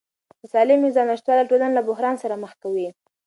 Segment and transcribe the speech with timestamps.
[0.39, 2.87] د سالمې غذا نشتوالی ټولنه له بحران سره مخ کوي.